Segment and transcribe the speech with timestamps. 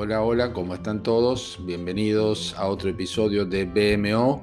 [0.00, 1.58] Hola, hola, ¿cómo están todos?
[1.64, 4.40] Bienvenidos a otro episodio de BMO,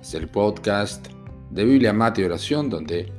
[0.00, 1.08] es el podcast
[1.50, 3.12] de Biblia, Mate y Oración, donde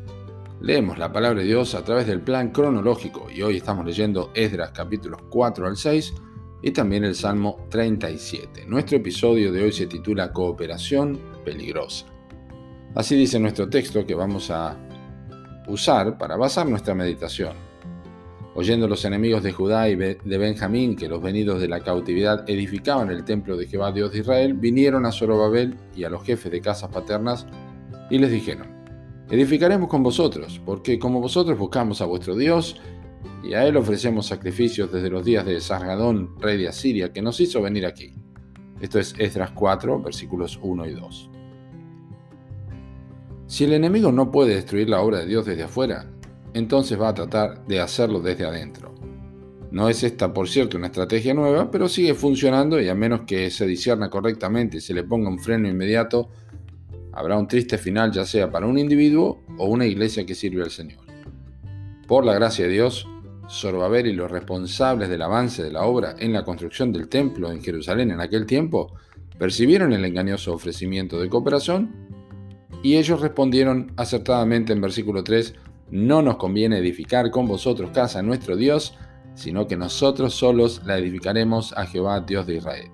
[0.60, 3.30] leemos la palabra de Dios a través del plan cronológico.
[3.30, 6.16] Y hoy estamos leyendo Esdras capítulos 4 al 6
[6.64, 8.66] y también el Salmo 37.
[8.66, 12.08] Nuestro episodio de hoy se titula Cooperación peligrosa.
[12.96, 14.76] Así dice nuestro texto que vamos a
[15.68, 17.67] usar para basar nuestra meditación
[18.58, 23.12] oyendo los enemigos de Judá y de Benjamín que los venidos de la cautividad edificaban
[23.12, 26.60] el templo de Jehová Dios de Israel, vinieron a Zorobabel y a los jefes de
[26.60, 27.46] casas paternas
[28.10, 28.68] y les dijeron,
[29.30, 32.82] edificaremos con vosotros, porque como vosotros buscamos a vuestro Dios,
[33.44, 37.40] y a él ofrecemos sacrificios desde los días de Sargadón, rey de Asiria, que nos
[37.40, 38.16] hizo venir aquí.
[38.82, 41.30] Esto es Esdras 4, versículos 1 y 2.
[43.46, 46.10] Si el enemigo no puede destruir la obra de Dios desde afuera,
[46.54, 48.94] entonces va a tratar de hacerlo desde adentro.
[49.72, 53.50] No es esta, por cierto, una estrategia nueva, pero sigue funcionando y a menos que
[53.50, 56.30] se disierna correctamente y se le ponga un freno inmediato,
[57.12, 60.72] habrá un triste final ya sea para un individuo o una iglesia que sirve al
[60.72, 61.00] Señor.
[62.08, 63.08] Por la gracia de Dios,
[63.50, 67.62] Zorobabel y los responsables del avance de la obra en la construcción del templo en
[67.62, 68.94] Jerusalén en aquel tiempo
[69.38, 72.08] percibieron el engañoso ofrecimiento de cooperación
[72.84, 75.56] y ellos respondieron acertadamente en versículo 3
[75.90, 78.96] no nos conviene edificar con vosotros casa nuestro Dios,
[79.36, 82.92] sino que nosotros solos la edificaremos a Jehová, Dios de Israel.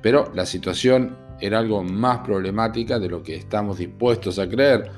[0.00, 4.90] Pero la situación era algo más problemática de lo que estamos dispuestos a creer,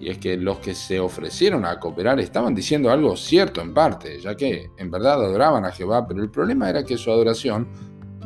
[0.00, 4.20] y es que los que se ofrecieron a cooperar estaban diciendo algo cierto en parte,
[4.20, 7.68] ya que en verdad adoraban a Jehová, pero el problema era que su adoración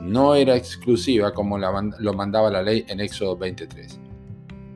[0.01, 4.01] no era exclusiva como lo mandaba la ley en Éxodo 23.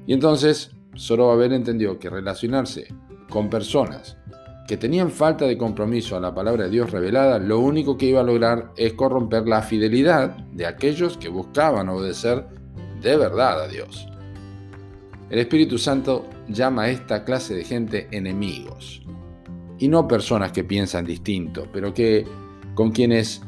[0.07, 2.89] Y entonces Zorobabel entendió que relacionarse
[3.31, 4.19] con personas
[4.71, 8.21] que tenían falta de compromiso a la palabra de Dios revelada, lo único que iba
[8.21, 12.47] a lograr es corromper la fidelidad de aquellos que buscaban obedecer
[13.01, 14.07] de verdad a Dios.
[15.29, 19.03] El Espíritu Santo llama a esta clase de gente enemigos,
[19.79, 22.25] y no personas que piensan distinto, pero que
[22.75, 23.43] con quienes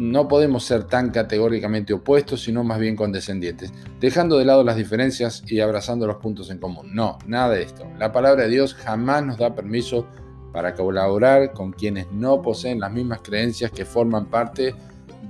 [0.00, 5.44] no podemos ser tan categóricamente opuestos, sino más bien condescendientes, dejando de lado las diferencias
[5.46, 6.94] y abrazando los puntos en común.
[6.94, 7.86] No, nada de esto.
[7.98, 10.06] La palabra de Dios jamás nos da permiso
[10.54, 14.74] para colaborar con quienes no poseen las mismas creencias que forman parte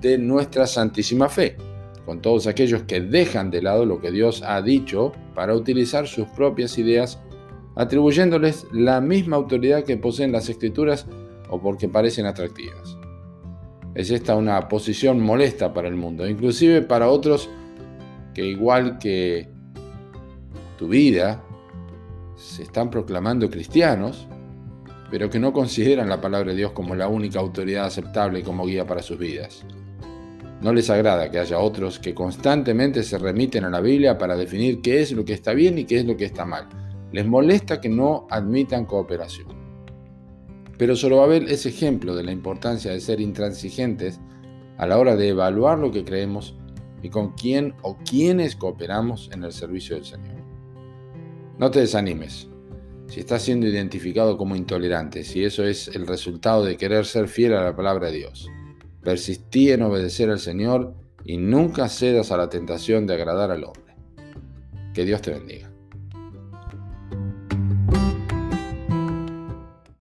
[0.01, 1.57] de nuestra santísima fe,
[2.07, 6.29] con todos aquellos que dejan de lado lo que Dios ha dicho para utilizar sus
[6.29, 7.19] propias ideas,
[7.75, 11.07] atribuyéndoles la misma autoridad que poseen las escrituras
[11.49, 13.00] o porque parecen atractivas.
[13.95, 17.49] Es esta una posición molesta para el mundo, inclusive para otros
[18.35, 19.49] que igual que
[20.79, 21.43] tu vida,
[22.37, 24.27] se están proclamando cristianos,
[25.11, 28.87] pero que no consideran la palabra de Dios como la única autoridad aceptable como guía
[28.87, 29.65] para sus vidas.
[30.63, 34.81] No les agrada que haya otros que constantemente se remiten a la Biblia para definir
[34.81, 36.69] qué es lo que está bien y qué es lo que está mal.
[37.13, 39.60] Les molesta que no admitan cooperación.
[40.81, 44.19] Pero Zorobabel es ejemplo de la importancia de ser intransigentes
[44.79, 46.57] a la hora de evaluar lo que creemos
[47.03, 50.39] y con quién o quiénes cooperamos en el servicio del Señor.
[51.59, 52.49] No te desanimes.
[53.09, 57.53] Si estás siendo identificado como intolerante, si eso es el resultado de querer ser fiel
[57.53, 58.49] a la palabra de Dios,
[59.03, 60.95] persistí en obedecer al Señor
[61.27, 63.97] y nunca cedas a la tentación de agradar al hombre.
[64.95, 65.70] Que Dios te bendiga.